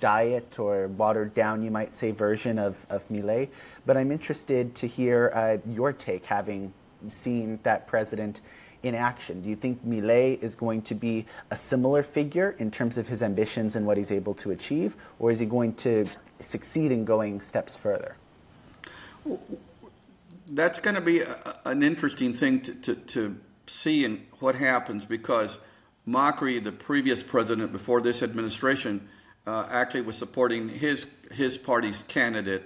diet 0.00 0.58
or 0.58 0.88
watered 0.88 1.34
down, 1.34 1.62
you 1.62 1.70
might 1.70 1.94
say, 1.94 2.10
version 2.10 2.58
of, 2.58 2.86
of 2.90 3.08
Milei. 3.08 3.48
But 3.86 3.96
I'm 3.96 4.12
interested 4.12 4.74
to 4.76 4.86
hear 4.86 5.30
uh, 5.34 5.58
your 5.70 5.92
take, 5.92 6.26
having 6.26 6.72
seen 7.06 7.58
that 7.62 7.86
president 7.86 8.40
in 8.82 8.94
action. 8.94 9.42
Do 9.42 9.48
you 9.48 9.56
think 9.56 9.86
Milei 9.86 10.42
is 10.42 10.54
going 10.54 10.82
to 10.82 10.94
be 10.94 11.26
a 11.50 11.56
similar 11.56 12.02
figure 12.02 12.56
in 12.58 12.70
terms 12.70 12.98
of 12.98 13.06
his 13.06 13.22
ambitions 13.22 13.76
and 13.76 13.86
what 13.86 13.96
he's 13.96 14.10
able 14.10 14.34
to 14.34 14.50
achieve, 14.50 14.96
or 15.18 15.30
is 15.30 15.38
he 15.38 15.46
going 15.46 15.74
to 15.74 16.06
succeed 16.40 16.90
in 16.90 17.04
going 17.04 17.40
steps 17.40 17.76
further? 17.76 18.16
That's 20.48 20.80
going 20.80 20.96
to 20.96 21.00
be 21.00 21.20
a, 21.20 21.56
an 21.64 21.82
interesting 21.82 22.34
thing 22.34 22.60
to, 22.62 22.74
to, 22.74 22.94
to 22.94 23.36
see 23.66 24.04
and 24.04 24.26
what 24.40 24.56
happens 24.56 25.04
because 25.04 25.58
Macri, 26.06 26.62
the 26.62 26.72
previous 26.72 27.22
president 27.22 27.70
before 27.70 28.00
this 28.00 28.22
administration, 28.22 29.08
uh, 29.46 29.66
actually 29.70 30.02
was 30.02 30.16
supporting 30.16 30.68
his 30.68 31.06
his 31.32 31.58
party's 31.58 32.04
candidate 32.08 32.62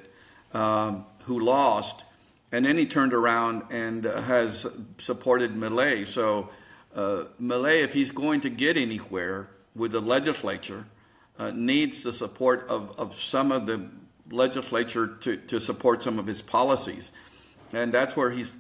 um, 0.53 1.07
who 1.25 1.41
lost, 1.41 2.05
and 2.53 2.65
then 2.65 2.77
he 2.77 2.87
turned 2.87 3.15
around 3.15 3.71
and 3.71 4.07
uh, 4.07 4.21
has 4.23 4.67
supported 4.99 5.55
Milei. 5.55 6.07
So 6.07 6.51
uh, 6.95 7.25
Milei, 7.41 7.83
if 7.83 7.93
he's 7.93 8.11
going 8.11 8.41
to 8.43 8.51
get 8.51 8.77
anywhere 8.77 9.49
with 9.75 9.93
the 9.93 10.01
legislature, 10.01 10.85
uh, 11.39 11.51
needs 11.55 12.03
the 12.03 12.13
support 12.13 12.67
of, 12.69 12.99
of 12.99 13.15
some 13.15 13.53
of 13.53 13.67
the 13.67 13.87
legislature 14.31 15.07
to, 15.07 15.37
to 15.37 15.61
support 15.61 16.03
some 16.03 16.19
of 16.19 16.27
his 16.27 16.43
policies. 16.43 17.13
And 17.73 17.93
that's 17.93 18.17
where 18.17 18.31
he's 18.31 18.51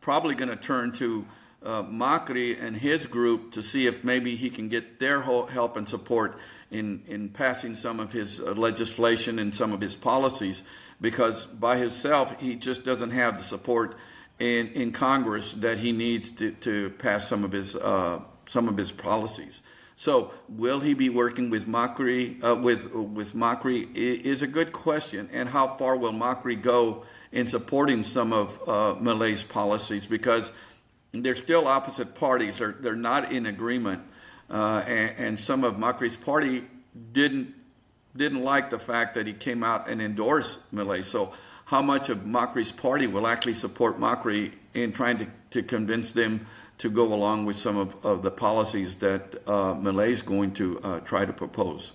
probably 0.00 0.34
going 0.34 0.50
to 0.50 0.56
turn 0.56 0.92
to 0.92 1.24
uh, 1.64 1.82
Macri 1.82 2.62
and 2.62 2.76
his 2.76 3.06
group 3.06 3.52
to 3.52 3.62
see 3.62 3.86
if 3.86 4.04
maybe 4.04 4.36
he 4.36 4.50
can 4.50 4.68
get 4.68 4.98
their 4.98 5.20
help 5.20 5.76
and 5.76 5.88
support 5.88 6.38
in, 6.70 7.02
in 7.06 7.28
passing 7.28 7.74
some 7.74 8.00
of 8.00 8.12
his 8.12 8.40
uh, 8.40 8.52
legislation 8.52 9.38
and 9.38 9.54
some 9.54 9.72
of 9.72 9.80
his 9.80 9.96
policies, 9.96 10.62
because 11.00 11.46
by 11.46 11.76
himself 11.76 12.38
he 12.40 12.54
just 12.54 12.84
doesn't 12.84 13.10
have 13.10 13.38
the 13.38 13.42
support 13.42 13.96
in, 14.38 14.68
in 14.68 14.92
Congress 14.92 15.52
that 15.54 15.78
he 15.78 15.92
needs 15.92 16.32
to, 16.32 16.50
to 16.52 16.90
pass 16.90 17.26
some 17.26 17.44
of 17.44 17.52
his 17.52 17.76
uh, 17.76 18.20
some 18.46 18.68
of 18.68 18.76
his 18.76 18.92
policies. 18.92 19.62
So, 19.96 20.32
will 20.48 20.80
he 20.80 20.94
be 20.94 21.08
working 21.08 21.50
with 21.50 21.66
Macri? 21.66 22.42
Uh, 22.42 22.56
with 22.56 22.92
with 22.92 23.32
Macri 23.34 23.94
is 23.94 24.42
a 24.42 24.46
good 24.46 24.72
question, 24.72 25.30
and 25.32 25.48
how 25.48 25.68
far 25.68 25.96
will 25.96 26.12
Macri 26.12 26.60
go 26.60 27.04
in 27.30 27.46
supporting 27.46 28.02
some 28.02 28.32
of 28.32 28.60
uh, 28.62 28.96
Milei's 29.00 29.44
policies? 29.44 30.06
Because 30.06 30.52
they're 31.22 31.34
still 31.34 31.66
opposite 31.66 32.14
parties; 32.14 32.58
they're 32.58 32.72
they're 32.72 32.96
not 32.96 33.32
in 33.32 33.46
agreement, 33.46 34.02
uh, 34.50 34.82
and, 34.86 35.18
and, 35.18 35.38
some 35.38 35.64
of 35.64 35.74
Macri's 35.74 36.16
party 36.16 36.64
didn't 37.12 37.54
didn't 38.16 38.42
like 38.42 38.70
the 38.70 38.78
fact 38.78 39.14
that 39.14 39.26
he 39.26 39.32
came 39.32 39.62
out 39.62 39.88
and 39.88 40.00
endorsed 40.00 40.60
Milei. 40.74 41.04
So, 41.04 41.32
how 41.64 41.82
much 41.82 42.08
of 42.08 42.18
Macri's 42.18 42.72
party 42.72 43.06
will 43.06 43.26
actually 43.26 43.54
support 43.54 43.98
Macri 43.98 44.52
in 44.74 44.92
trying 44.92 45.18
to, 45.18 45.26
to 45.50 45.62
convince 45.62 46.12
them? 46.12 46.46
to 46.78 46.90
go 46.90 47.12
along 47.12 47.44
with 47.44 47.58
some 47.58 47.76
of, 47.76 48.04
of 48.04 48.22
the 48.22 48.30
policies 48.30 48.96
that 48.96 49.34
uh, 49.46 49.74
Milei 49.74 50.10
is 50.10 50.22
going 50.22 50.52
to 50.54 50.80
uh, 50.80 51.00
try 51.00 51.24
to 51.24 51.32
propose. 51.32 51.92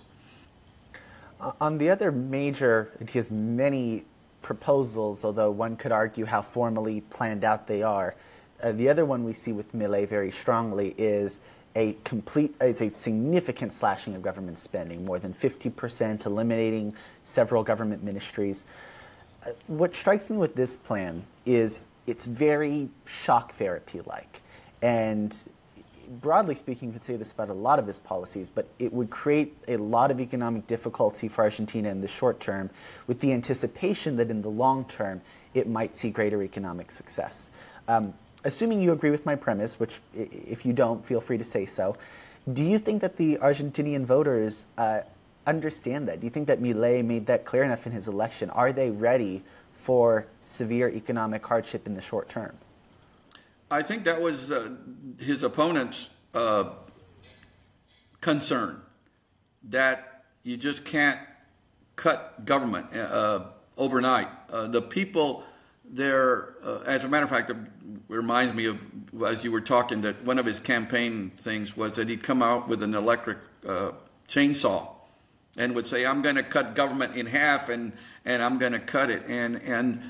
Uh, 1.40 1.52
on 1.60 1.78
the 1.78 1.90
other 1.90 2.10
major, 2.10 2.90
he 2.98 3.18
has 3.18 3.30
many 3.30 4.04
proposals, 4.42 5.24
although 5.24 5.50
one 5.50 5.76
could 5.76 5.92
argue 5.92 6.24
how 6.24 6.42
formally 6.42 7.02
planned 7.02 7.44
out 7.44 7.66
they 7.66 7.82
are. 7.82 8.14
Uh, 8.62 8.72
the 8.72 8.88
other 8.88 9.04
one 9.04 9.24
we 9.24 9.32
see 9.32 9.52
with 9.52 9.72
Milei 9.72 10.08
very 10.08 10.30
strongly 10.30 10.94
is 10.98 11.40
a 11.76 11.96
complete, 12.04 12.54
it's 12.60 12.80
a 12.80 12.92
significant 12.92 13.72
slashing 13.72 14.14
of 14.14 14.22
government 14.22 14.58
spending, 14.58 15.04
more 15.04 15.18
than 15.18 15.32
50%, 15.32 16.26
eliminating 16.26 16.94
several 17.24 17.62
government 17.62 18.02
ministries. 18.02 18.64
Uh, 19.46 19.50
what 19.68 19.94
strikes 19.94 20.28
me 20.28 20.36
with 20.36 20.54
this 20.54 20.76
plan 20.76 21.24
is 21.46 21.82
it's 22.06 22.26
very 22.26 22.88
shock 23.06 23.54
therapy 23.54 24.00
like. 24.04 24.42
And 24.82 25.42
broadly 26.20 26.56
speaking, 26.56 26.88
you 26.88 26.94
could 26.94 27.04
say 27.04 27.16
this 27.16 27.30
about 27.30 27.50
a 27.50 27.54
lot 27.54 27.78
of 27.78 27.86
his 27.86 27.98
policies, 27.98 28.48
but 28.48 28.66
it 28.78 28.92
would 28.92 29.10
create 29.10 29.56
a 29.68 29.76
lot 29.76 30.10
of 30.10 30.20
economic 30.20 30.66
difficulty 30.66 31.28
for 31.28 31.42
Argentina 31.42 31.88
in 31.88 32.00
the 32.00 32.08
short 32.08 32.40
term, 32.40 32.68
with 33.06 33.20
the 33.20 33.32
anticipation 33.32 34.16
that 34.16 34.30
in 34.30 34.42
the 34.42 34.50
long 34.50 34.84
term 34.86 35.20
it 35.54 35.68
might 35.68 35.96
see 35.96 36.10
greater 36.10 36.42
economic 36.42 36.90
success. 36.90 37.50
Um, 37.86 38.14
assuming 38.44 38.80
you 38.80 38.92
agree 38.92 39.10
with 39.10 39.26
my 39.26 39.36
premise, 39.36 39.78
which 39.78 40.00
if 40.14 40.64
you 40.64 40.72
don't, 40.72 41.04
feel 41.04 41.20
free 41.20 41.38
to 41.38 41.44
say 41.44 41.66
so, 41.66 41.96
do 42.50 42.62
you 42.62 42.78
think 42.78 43.02
that 43.02 43.16
the 43.16 43.36
Argentinian 43.36 44.04
voters 44.04 44.66
uh, 44.78 45.00
understand 45.46 46.08
that? 46.08 46.20
Do 46.20 46.26
you 46.26 46.30
think 46.30 46.46
that 46.46 46.60
Milei 46.60 47.04
made 47.04 47.26
that 47.26 47.44
clear 47.44 47.62
enough 47.62 47.86
in 47.86 47.92
his 47.92 48.08
election? 48.08 48.50
Are 48.50 48.72
they 48.72 48.90
ready 48.90 49.42
for 49.74 50.26
severe 50.42 50.88
economic 50.88 51.46
hardship 51.46 51.86
in 51.86 51.94
the 51.94 52.00
short 52.00 52.28
term? 52.28 52.56
I 53.70 53.82
think 53.82 54.04
that 54.04 54.20
was 54.20 54.50
uh, 54.50 54.70
his 55.18 55.42
opponent's 55.42 56.08
uh, 56.34 56.70
concern 58.20 58.80
that 59.68 60.24
you 60.42 60.56
just 60.56 60.84
can't 60.84 61.18
cut 61.96 62.44
government 62.44 62.94
uh, 62.94 63.44
overnight. 63.76 64.28
Uh, 64.50 64.66
the 64.66 64.82
people 64.82 65.44
there, 65.92 66.54
uh, 66.64 66.80
as 66.86 67.04
a 67.04 67.08
matter 67.08 67.24
of 67.24 67.30
fact, 67.30 67.50
it 67.50 67.56
reminds 68.08 68.54
me 68.54 68.66
of 68.66 68.78
as 69.24 69.44
you 69.44 69.50
were 69.50 69.60
talking 69.60 70.02
that 70.02 70.24
one 70.24 70.38
of 70.38 70.46
his 70.46 70.60
campaign 70.60 71.32
things 71.36 71.76
was 71.76 71.96
that 71.96 72.08
he'd 72.08 72.22
come 72.22 72.42
out 72.42 72.68
with 72.68 72.82
an 72.82 72.94
electric 72.94 73.38
uh, 73.68 73.90
chainsaw 74.28 74.88
and 75.56 75.74
would 75.74 75.86
say, 75.86 76.06
"I'm 76.06 76.22
going 76.22 76.36
to 76.36 76.44
cut 76.44 76.74
government 76.74 77.16
in 77.16 77.26
half, 77.26 77.68
and 77.68 77.92
and 78.24 78.42
I'm 78.42 78.58
going 78.58 78.72
to 78.72 78.78
cut 78.78 79.10
it." 79.10 79.24
And 79.26 79.56
and 79.62 80.00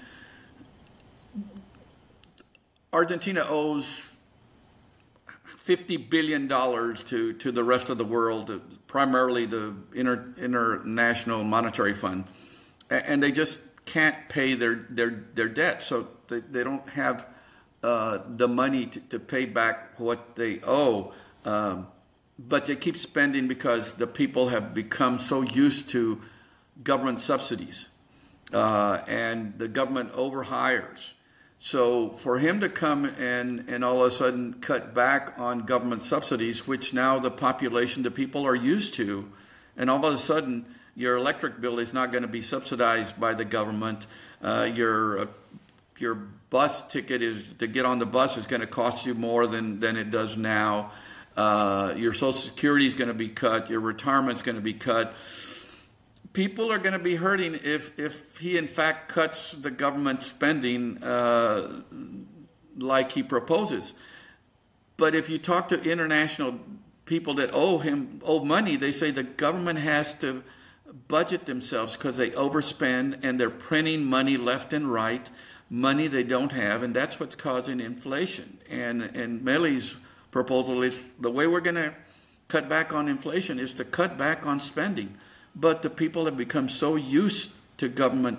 Argentina 2.92 3.46
owes 3.48 4.02
$50 5.70 6.10
billion 6.10 6.48
to, 6.48 7.32
to 7.34 7.52
the 7.52 7.62
rest 7.62 7.90
of 7.90 7.98
the 7.98 8.04
world, 8.04 8.60
primarily 8.88 9.46
the 9.46 9.74
Inter, 9.94 10.34
International 10.36 11.44
Monetary 11.44 11.94
Fund. 11.94 12.24
And 12.90 13.22
they 13.22 13.30
just 13.30 13.60
can't 13.84 14.28
pay 14.28 14.54
their, 14.54 14.86
their, 14.90 15.24
their 15.34 15.48
debt. 15.48 15.82
So 15.82 16.08
they, 16.28 16.40
they 16.40 16.64
don't 16.64 16.88
have 16.90 17.26
uh, 17.82 18.18
the 18.28 18.48
money 18.48 18.86
to, 18.86 19.00
to, 19.00 19.18
pay 19.18 19.46
back 19.46 19.98
what 19.98 20.36
they 20.36 20.60
owe. 20.62 21.12
Um, 21.44 21.86
but 22.38 22.66
they 22.66 22.76
keep 22.76 22.96
spending 22.96 23.48
because 23.48 23.94
the 23.94 24.06
people 24.06 24.48
have 24.48 24.74
become 24.74 25.18
so 25.18 25.42
used 25.42 25.90
to 25.90 26.20
government 26.82 27.20
subsidies. 27.20 27.88
Uh, 28.52 29.00
and 29.06 29.58
the 29.58 29.68
government 29.68 30.12
overhires 30.12 31.12
so 31.62 32.08
for 32.08 32.38
him 32.38 32.60
to 32.60 32.70
come 32.70 33.04
and, 33.04 33.68
and 33.68 33.84
all 33.84 34.00
of 34.00 34.06
a 34.06 34.10
sudden 34.10 34.54
cut 34.54 34.94
back 34.94 35.34
on 35.38 35.58
government 35.58 36.02
subsidies, 36.02 36.66
which 36.66 36.94
now 36.94 37.18
the 37.18 37.30
population, 37.30 38.02
the 38.02 38.10
people 38.10 38.46
are 38.46 38.54
used 38.54 38.94
to, 38.94 39.30
and 39.76 39.90
all 39.90 40.04
of 40.04 40.14
a 40.14 40.16
sudden 40.16 40.64
your 41.00 41.16
electric 41.16 41.60
bill 41.60 41.78
is 41.78 41.92
not 41.92 42.12
going 42.12 42.22
to 42.22 42.28
be 42.28 42.40
subsidized 42.42 43.18
by 43.18 43.34
the 43.34 43.44
government. 43.44 44.06
Uh, 44.42 44.68
your 44.72 45.20
uh, 45.20 45.26
your 45.98 46.14
bus 46.14 46.86
ticket 46.88 47.22
is 47.22 47.42
to 47.58 47.66
get 47.66 47.84
on 47.84 47.98
the 47.98 48.06
bus 48.06 48.36
is 48.36 48.46
going 48.46 48.60
to 48.60 48.66
cost 48.66 49.06
you 49.06 49.14
more 49.14 49.46
than, 49.46 49.80
than 49.80 49.96
it 49.96 50.10
does 50.10 50.36
now. 50.36 50.92
Uh, 51.36 51.94
your 51.96 52.12
social 52.12 52.32
security 52.32 52.86
is 52.86 52.94
going 52.94 53.08
to 53.08 53.14
be 53.14 53.28
cut. 53.28 53.70
Your 53.70 53.80
retirement 53.80 54.36
is 54.36 54.42
going 54.42 54.56
to 54.56 54.62
be 54.62 54.74
cut 54.74 55.14
people 56.32 56.72
are 56.72 56.78
going 56.78 56.92
to 56.92 56.98
be 56.98 57.16
hurting 57.16 57.58
if, 57.62 57.98
if 57.98 58.38
he 58.38 58.56
in 58.56 58.66
fact 58.66 59.08
cuts 59.08 59.52
the 59.52 59.70
government 59.70 60.22
spending 60.22 61.02
uh, 61.02 61.82
like 62.76 63.12
he 63.12 63.22
proposes. 63.22 63.94
But 64.96 65.14
if 65.14 65.30
you 65.30 65.38
talk 65.38 65.68
to 65.68 65.82
international 65.82 66.58
people 67.04 67.34
that 67.34 67.50
owe 67.52 67.78
him 67.78 68.20
owe 68.24 68.44
money, 68.44 68.76
they 68.76 68.92
say 68.92 69.10
the 69.10 69.22
government 69.22 69.78
has 69.78 70.14
to 70.14 70.42
budget 71.08 71.46
themselves 71.46 71.96
because 71.96 72.16
they 72.16 72.30
overspend 72.30 73.24
and 73.24 73.38
they're 73.38 73.50
printing 73.50 74.04
money 74.04 74.36
left 74.36 74.72
and 74.72 74.90
right, 74.90 75.28
money 75.68 76.08
they 76.08 76.24
don't 76.24 76.52
have, 76.52 76.82
and 76.82 76.94
that's 76.94 77.20
what's 77.20 77.36
causing 77.36 77.80
inflation. 77.80 78.58
And 78.68 79.02
and 79.02 79.42
Milei's 79.42 79.94
proposal 80.30 80.82
is 80.82 81.06
the 81.18 81.30
way 81.30 81.46
we're 81.46 81.60
going 81.60 81.76
to 81.76 81.94
cut 82.48 82.68
back 82.68 82.92
on 82.92 83.08
inflation 83.08 83.58
is 83.58 83.72
to 83.74 83.84
cut 83.84 84.18
back 84.18 84.46
on 84.46 84.58
spending. 84.58 85.16
But 85.54 85.82
the 85.82 85.90
people 85.90 86.26
have 86.26 86.36
become 86.36 86.68
so 86.68 86.96
used 86.96 87.50
to 87.78 87.88
government 87.88 88.38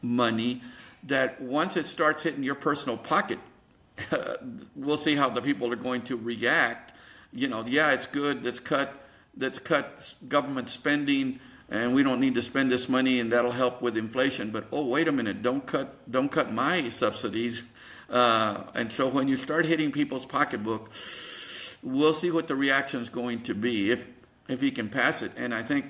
money 0.00 0.62
that 1.04 1.40
once 1.40 1.76
it 1.76 1.86
starts 1.86 2.22
hitting 2.22 2.42
your 2.42 2.54
personal 2.54 2.96
pocket, 2.96 3.38
we'll 4.76 4.96
see 4.96 5.14
how 5.14 5.28
the 5.28 5.42
people 5.42 5.72
are 5.72 5.76
going 5.76 6.02
to 6.02 6.16
react. 6.16 6.92
You 7.32 7.48
know, 7.48 7.64
yeah, 7.66 7.92
it's 7.92 8.06
good. 8.06 8.44
Let's 8.44 8.60
cut. 8.60 8.98
Let's 9.34 9.58
cut 9.58 10.12
government 10.28 10.68
spending, 10.68 11.40
and 11.72 11.94
we 11.94 12.02
don't 12.02 12.20
need 12.20 12.34
to 12.34 12.42
spend 12.42 12.70
this 12.70 12.86
money, 12.86 13.18
and 13.18 13.32
that'll 13.32 13.50
help 13.50 13.80
with 13.80 13.96
inflation. 13.96 14.50
But 14.50 14.66
oh, 14.72 14.84
wait 14.84 15.08
a 15.08 15.12
minute! 15.12 15.40
Don't 15.40 15.66
cut. 15.66 16.10
Don't 16.10 16.30
cut 16.30 16.52
my 16.52 16.90
subsidies. 16.90 17.64
Uh, 18.10 18.64
and 18.74 18.92
so 18.92 19.08
when 19.08 19.26
you 19.26 19.38
start 19.38 19.64
hitting 19.64 19.90
people's 19.90 20.26
pocketbook, 20.26 20.92
we'll 21.82 22.12
see 22.12 22.30
what 22.30 22.46
the 22.46 22.54
reaction 22.54 23.00
is 23.00 23.08
going 23.08 23.44
to 23.44 23.54
be 23.54 23.90
if 23.90 24.06
if 24.48 24.60
he 24.60 24.70
can 24.70 24.90
pass 24.90 25.22
it. 25.22 25.32
And 25.38 25.54
I 25.54 25.62
think 25.62 25.86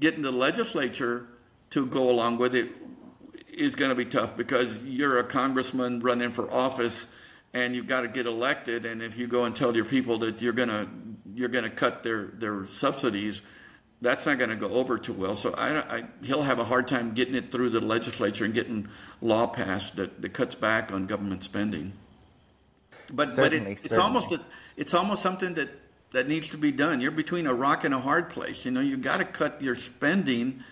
getting 0.00 0.22
the 0.22 0.32
legislature 0.32 1.28
to 1.70 1.86
go 1.86 2.10
along 2.10 2.38
with 2.38 2.56
it 2.56 2.70
is 3.48 3.76
going 3.76 3.90
to 3.90 3.94
be 3.94 4.06
tough 4.06 4.36
because 4.36 4.76
you're 4.82 5.20
a 5.20 5.24
congressman 5.24 6.00
running 6.00 6.32
for 6.32 6.52
office 6.52 7.06
and 7.54 7.76
you've 7.76 7.86
got 7.86 8.00
to 8.00 8.08
get 8.08 8.26
elected 8.26 8.86
and 8.86 9.02
if 9.02 9.16
you 9.16 9.28
go 9.28 9.44
and 9.44 9.54
tell 9.54 9.74
your 9.74 9.84
people 9.84 10.18
that 10.18 10.42
you're 10.42 10.52
going 10.52 10.68
to 10.68 10.88
you're 11.34 11.48
going 11.48 11.64
to 11.64 11.70
cut 11.70 12.02
their 12.02 12.26
their 12.38 12.66
subsidies 12.66 13.42
that's 14.02 14.24
not 14.24 14.38
going 14.38 14.50
to 14.50 14.56
go 14.56 14.68
over 14.68 14.98
too 14.98 15.12
well 15.12 15.36
so 15.36 15.52
I, 15.52 15.96
I, 15.96 16.04
he'll 16.22 16.42
have 16.42 16.58
a 16.58 16.64
hard 16.64 16.88
time 16.88 17.12
getting 17.12 17.34
it 17.34 17.52
through 17.52 17.70
the 17.70 17.80
legislature 17.80 18.44
and 18.44 18.54
getting 18.54 18.88
law 19.20 19.46
passed 19.46 19.96
that, 19.96 20.22
that 20.22 20.32
cuts 20.32 20.54
back 20.54 20.92
on 20.92 21.06
government 21.06 21.42
spending 21.42 21.92
but 23.12 23.28
certainly, 23.28 23.74
but 23.74 23.84
it, 23.84 23.84
it's 23.84 23.98
almost 23.98 24.32
a, 24.32 24.40
it's 24.76 24.94
almost 24.94 25.22
something 25.22 25.54
that 25.54 25.68
that 26.12 26.28
needs 26.28 26.50
to 26.50 26.56
be 26.56 26.72
done. 26.72 27.00
You're 27.00 27.10
between 27.10 27.46
a 27.46 27.54
rock 27.54 27.84
and 27.84 27.94
a 27.94 28.00
hard 28.00 28.30
place. 28.30 28.64
You 28.64 28.70
know, 28.70 28.80
you 28.80 28.96
got 28.96 29.18
to 29.18 29.24
cut 29.24 29.62
your 29.62 29.74
spending, 29.74 30.64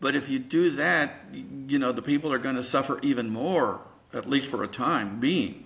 but 0.00 0.14
if 0.14 0.28
you 0.28 0.38
do 0.38 0.70
that, 0.70 1.12
you 1.32 1.78
know, 1.78 1.92
the 1.92 2.02
people 2.02 2.32
are 2.32 2.38
going 2.38 2.56
to 2.56 2.62
suffer 2.62 2.98
even 3.02 3.28
more, 3.30 3.80
at 4.14 4.28
least 4.28 4.48
for 4.48 4.62
a 4.62 4.68
time 4.68 5.20
being. 5.20 5.64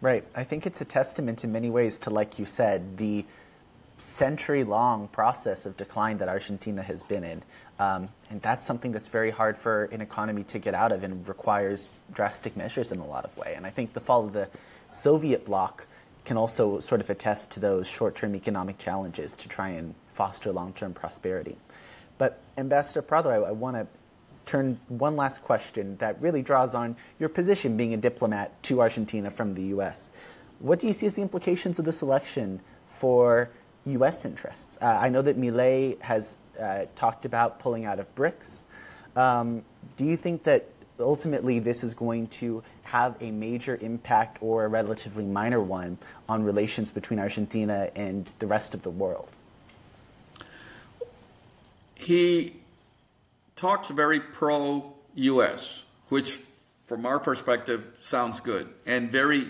Right. 0.00 0.24
I 0.34 0.44
think 0.44 0.66
it's 0.66 0.80
a 0.80 0.84
testament 0.84 1.44
in 1.44 1.52
many 1.52 1.70
ways 1.70 1.98
to, 2.00 2.10
like 2.10 2.38
you 2.38 2.44
said, 2.44 2.96
the 2.96 3.24
century 3.98 4.64
long 4.64 5.08
process 5.08 5.66
of 5.66 5.76
decline 5.76 6.18
that 6.18 6.28
Argentina 6.28 6.82
has 6.82 7.02
been 7.02 7.24
in. 7.24 7.42
Um, 7.78 8.08
and 8.30 8.40
that's 8.40 8.64
something 8.64 8.92
that's 8.92 9.08
very 9.08 9.30
hard 9.30 9.56
for 9.56 9.84
an 9.84 10.00
economy 10.00 10.44
to 10.44 10.58
get 10.58 10.74
out 10.74 10.92
of 10.92 11.02
and 11.04 11.26
requires 11.28 11.88
drastic 12.12 12.56
measures 12.56 12.92
in 12.92 12.98
a 12.98 13.06
lot 13.06 13.24
of 13.24 13.36
way. 13.36 13.54
And 13.56 13.66
I 13.66 13.70
think 13.70 13.92
the 13.92 14.00
fall 14.00 14.24
of 14.24 14.32
the 14.32 14.48
Soviet 14.92 15.44
bloc 15.44 15.86
can 16.24 16.36
also 16.36 16.78
sort 16.80 17.00
of 17.00 17.08
attest 17.10 17.50
to 17.52 17.60
those 17.60 17.86
short-term 17.86 18.34
economic 18.34 18.78
challenges 18.78 19.36
to 19.36 19.48
try 19.48 19.68
and 19.68 19.94
foster 20.10 20.52
long-term 20.52 20.94
prosperity. 20.94 21.56
But 22.18 22.40
Ambassador 22.56 23.02
Prado, 23.02 23.30
I, 23.30 23.48
I 23.48 23.52
want 23.52 23.76
to 23.76 23.86
turn 24.46 24.80
one 24.88 25.16
last 25.16 25.42
question 25.42 25.96
that 25.98 26.20
really 26.20 26.42
draws 26.42 26.74
on 26.74 26.96
your 27.18 27.28
position 27.28 27.76
being 27.76 27.94
a 27.94 27.96
diplomat 27.96 28.62
to 28.64 28.80
Argentina 28.80 29.30
from 29.30 29.54
the 29.54 29.62
U.S. 29.64 30.10
What 30.60 30.78
do 30.78 30.86
you 30.86 30.92
see 30.92 31.06
as 31.06 31.14
the 31.14 31.22
implications 31.22 31.78
of 31.78 31.84
this 31.84 32.00
election 32.00 32.60
for 32.86 33.50
U.S. 33.86 34.24
interests? 34.24 34.78
Uh, 34.80 34.98
I 35.00 35.08
know 35.08 35.22
that 35.22 35.38
Milei 35.38 36.00
has 36.00 36.36
uh, 36.60 36.86
talked 36.94 37.24
about 37.24 37.58
pulling 37.58 37.84
out 37.84 37.98
of 37.98 38.12
BRICS. 38.14 38.64
Um, 39.14 39.64
do 39.96 40.04
you 40.04 40.16
think 40.16 40.44
that 40.44 40.66
ultimately 40.98 41.58
this 41.58 41.84
is 41.84 41.94
going 41.94 42.26
to 42.26 42.62
have 42.82 43.16
a 43.20 43.30
major 43.30 43.78
impact 43.80 44.38
or 44.40 44.64
a 44.64 44.68
relatively 44.68 45.24
minor 45.24 45.60
one 45.60 45.98
on 46.28 46.42
relations 46.42 46.90
between 46.90 47.18
Argentina 47.18 47.90
and 47.94 48.32
the 48.38 48.46
rest 48.46 48.74
of 48.74 48.82
the 48.82 48.90
world? 48.90 49.30
He 51.94 52.54
talks 53.56 53.88
very 53.88 54.20
pro 54.20 54.92
US, 55.14 55.82
which 56.08 56.38
from 56.84 57.06
our 57.06 57.18
perspective 57.18 57.86
sounds 58.00 58.40
good, 58.40 58.68
and 58.84 59.10
very 59.10 59.48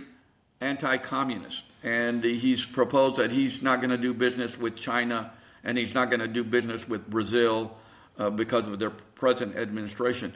anti 0.60 0.96
communist. 0.96 1.64
And 1.86 2.24
he's 2.24 2.64
proposed 2.64 3.16
that 3.16 3.30
he's 3.30 3.62
not 3.62 3.80
going 3.80 3.90
to 3.90 3.96
do 3.96 4.12
business 4.12 4.58
with 4.58 4.74
China 4.74 5.30
and 5.62 5.78
he's 5.78 5.94
not 5.94 6.10
going 6.10 6.20
to 6.20 6.26
do 6.26 6.42
business 6.42 6.88
with 6.88 7.08
Brazil 7.08 7.76
uh, 8.18 8.28
because 8.28 8.66
of 8.66 8.80
their 8.80 8.90
present 8.90 9.56
administration. 9.56 10.32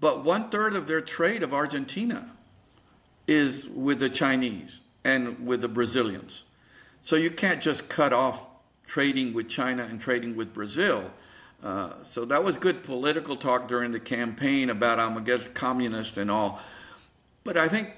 But 0.00 0.24
one 0.24 0.50
third 0.50 0.74
of 0.74 0.88
their 0.88 1.00
trade 1.00 1.44
of 1.44 1.54
Argentina 1.54 2.28
is 3.28 3.68
with 3.68 4.00
the 4.00 4.10
Chinese 4.10 4.80
and 5.04 5.46
with 5.46 5.60
the 5.60 5.68
Brazilians. 5.68 6.42
So 7.02 7.14
you 7.14 7.30
can't 7.30 7.62
just 7.62 7.88
cut 7.88 8.12
off 8.12 8.44
trading 8.84 9.34
with 9.34 9.48
China 9.48 9.84
and 9.84 10.00
trading 10.00 10.34
with 10.34 10.52
Brazil. 10.52 11.08
Uh, 11.62 11.92
so 12.02 12.24
that 12.24 12.42
was 12.42 12.58
good 12.58 12.82
political 12.82 13.36
talk 13.36 13.68
during 13.68 13.92
the 13.92 14.00
campaign 14.00 14.70
about 14.70 14.98
I'm 14.98 15.16
against 15.16 15.54
communists 15.54 16.16
and 16.16 16.32
all. 16.32 16.60
But 17.44 17.56
I 17.56 17.68
think 17.68 17.92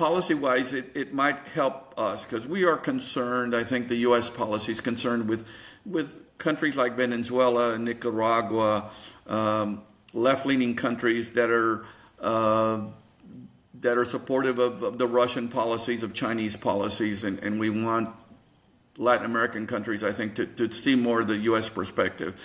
policy 0.00 0.32
wise, 0.32 0.72
it, 0.72 0.92
it 0.94 1.12
might 1.12 1.36
help 1.48 1.92
us 1.98 2.24
because 2.24 2.48
we 2.48 2.64
are 2.64 2.78
concerned. 2.78 3.54
I 3.54 3.64
think 3.64 3.88
the 3.88 3.96
U.S. 4.08 4.30
policy 4.30 4.72
is 4.72 4.80
concerned 4.80 5.28
with, 5.28 5.46
with 5.84 6.38
countries 6.38 6.74
like 6.74 6.94
Venezuela, 6.94 7.74
and 7.74 7.84
Nicaragua, 7.84 8.88
um, 9.26 9.82
left 10.14 10.46
leaning 10.46 10.74
countries 10.74 11.30
that 11.32 11.50
are. 11.50 11.84
Uh, 12.18 12.86
that 13.82 13.96
are 13.96 14.04
supportive 14.04 14.58
of, 14.58 14.82
of, 14.82 14.98
the 14.98 15.06
Russian 15.06 15.48
policies, 15.48 16.02
of 16.02 16.12
Chinese 16.12 16.54
policies, 16.54 17.24
and, 17.24 17.38
and 17.38 17.58
we 17.58 17.70
want 17.70 18.10
Latin 18.98 19.24
American 19.24 19.66
countries, 19.66 20.04
I 20.04 20.12
think, 20.12 20.34
to, 20.34 20.44
to 20.44 20.70
see 20.70 20.96
more 20.96 21.24
the 21.24 21.38
U.S. 21.48 21.70
perspective. 21.70 22.38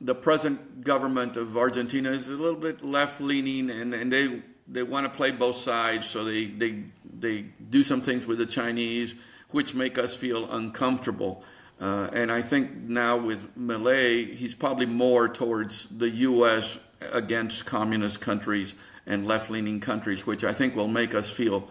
The 0.00 0.14
present 0.14 0.84
government 0.84 1.36
of 1.36 1.56
Argentina 1.56 2.10
is 2.10 2.28
a 2.28 2.34
little 2.34 2.60
bit 2.60 2.84
left 2.84 3.20
leaning, 3.20 3.68
and, 3.68 3.92
and 3.94 4.12
they 4.12 4.42
they 4.66 4.82
want 4.82 5.04
to 5.04 5.14
play 5.14 5.30
both 5.30 5.58
sides, 5.58 6.06
so 6.06 6.24
they, 6.24 6.46
they, 6.46 6.84
they 7.18 7.42
do 7.70 7.82
some 7.82 8.00
things 8.00 8.26
with 8.26 8.38
the 8.38 8.46
Chinese 8.46 9.14
which 9.50 9.74
make 9.74 9.98
us 9.98 10.16
feel 10.16 10.50
uncomfortable. 10.50 11.44
Uh, 11.80 12.08
and 12.12 12.32
I 12.32 12.42
think 12.42 12.74
now 12.76 13.16
with 13.16 13.56
Milei, 13.56 14.34
he's 14.34 14.54
probably 14.54 14.86
more 14.86 15.28
towards 15.28 15.86
the 15.96 16.08
U.S. 16.10 16.78
against 17.12 17.64
communist 17.64 18.20
countries 18.20 18.74
and 19.06 19.26
left 19.26 19.50
leaning 19.50 19.80
countries, 19.80 20.26
which 20.26 20.44
I 20.44 20.52
think 20.52 20.74
will 20.74 20.88
make 20.88 21.14
us 21.14 21.30
feel 21.30 21.68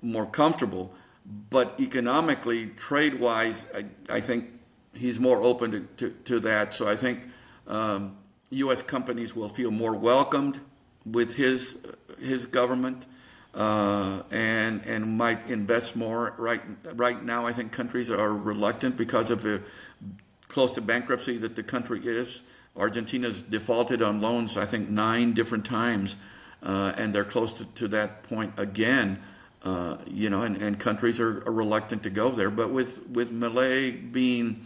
more 0.00 0.26
comfortable. 0.26 0.94
But 1.50 1.74
economically, 1.80 2.68
trade 2.68 3.20
wise, 3.20 3.66
I, 3.74 3.84
I 4.14 4.20
think 4.20 4.50
he's 4.94 5.20
more 5.20 5.42
open 5.42 5.70
to, 5.70 5.80
to, 5.98 6.10
to 6.24 6.40
that. 6.40 6.74
So 6.74 6.88
I 6.88 6.96
think 6.96 7.28
um, 7.66 8.16
U.S. 8.50 8.82
companies 8.82 9.34
will 9.34 9.48
feel 9.48 9.70
more 9.70 9.94
welcomed 9.94 10.60
with 11.04 11.34
his 11.34 11.78
his 12.22 12.46
government 12.46 13.06
uh, 13.54 14.22
and 14.30 14.82
and 14.84 15.18
might 15.18 15.48
invest 15.48 15.96
more. 15.96 16.34
Right 16.38 16.62
right 16.94 17.22
now, 17.22 17.46
I 17.46 17.52
think 17.52 17.72
countries 17.72 18.10
are 18.10 18.32
reluctant 18.32 18.96
because 18.96 19.30
of 19.30 19.42
the 19.42 19.62
close 20.48 20.72
to 20.72 20.80
bankruptcy 20.80 21.38
that 21.38 21.56
the 21.56 21.62
country 21.62 22.00
is. 22.04 22.42
Argentina's 22.76 23.40
defaulted 23.42 24.00
on 24.02 24.20
loans, 24.20 24.56
I 24.56 24.64
think, 24.64 24.88
nine 24.88 25.34
different 25.34 25.66
times, 25.66 26.16
uh, 26.62 26.92
and 26.96 27.14
they're 27.14 27.24
close 27.24 27.52
to, 27.54 27.64
to 27.64 27.88
that 27.88 28.22
point 28.24 28.54
again. 28.56 29.18
Uh, 29.62 29.98
you 30.06 30.28
know, 30.28 30.42
and, 30.42 30.56
and 30.56 30.78
countries 30.78 31.20
are, 31.20 31.46
are, 31.46 31.52
reluctant 31.52 32.02
to 32.02 32.10
go 32.10 32.30
there. 32.30 32.50
But 32.50 32.70
with 32.70 33.06
with 33.08 33.30
Milei 33.30 34.10
being 34.10 34.62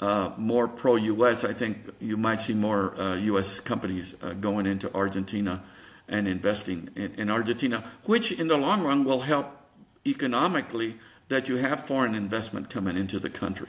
uh, 0.00 0.30
more 0.36 0.68
pro-U.S., 0.68 1.42
I 1.42 1.52
think 1.52 1.78
you 2.00 2.16
might 2.16 2.40
see 2.40 2.54
more 2.54 2.94
U.S. 3.18 3.58
Uh, 3.58 3.62
companies 3.62 4.14
uh, 4.22 4.34
going 4.34 4.66
into 4.66 4.94
Argentina 4.94 5.62
and 6.10 6.28
investing 6.28 6.90
in, 6.96 7.14
in 7.14 7.30
Argentina, 7.30 7.82
which 8.04 8.32
in 8.32 8.48
the 8.48 8.58
long 8.58 8.82
run 8.82 9.04
will 9.04 9.20
help 9.20 9.56
economically 10.06 10.96
that 11.28 11.48
you 11.48 11.56
have 11.56 11.86
foreign 11.86 12.14
investment 12.14 12.68
coming 12.68 12.96
into 12.96 13.18
the 13.18 13.30
country. 13.30 13.68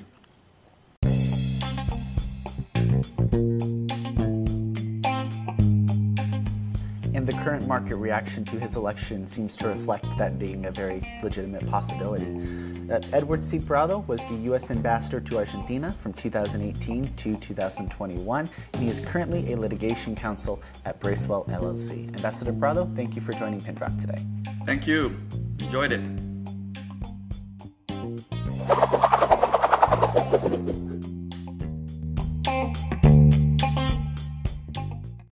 The 7.31 7.43
current 7.43 7.65
market 7.65 7.95
reaction 7.95 8.43
to 8.43 8.59
his 8.59 8.75
election 8.75 9.25
seems 9.25 9.55
to 9.55 9.69
reflect 9.69 10.17
that 10.17 10.37
being 10.37 10.65
a 10.65 10.71
very 10.71 11.01
legitimate 11.23 11.65
possibility. 11.69 12.25
Uh, 12.91 12.99
Edward 13.13 13.41
C. 13.41 13.57
Prado 13.57 13.99
was 13.99 14.23
the 14.25 14.35
U.S. 14.49 14.69
ambassador 14.69 15.21
to 15.21 15.37
Argentina 15.37 15.91
from 15.93 16.11
2018 16.13 17.13
to 17.13 17.37
2021, 17.37 18.49
and 18.73 18.83
he 18.83 18.89
is 18.89 18.99
currently 18.99 19.53
a 19.53 19.57
litigation 19.57 20.13
counsel 20.13 20.61
at 20.83 20.99
Bracewell 20.99 21.45
LLC. 21.45 22.13
Ambassador 22.15 22.51
Prado, 22.51 22.89
thank 22.95 23.15
you 23.15 23.21
for 23.21 23.31
joining 23.31 23.61
Pindrop 23.61 23.97
today. 23.97 24.21
Thank 24.65 24.85
you. 24.85 25.15
Enjoyed 25.59 25.93
it. 25.93 26.01